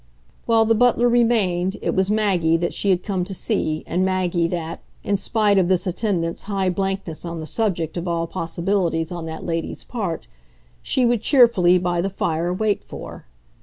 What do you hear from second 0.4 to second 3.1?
While the butler remained it was Maggie that she had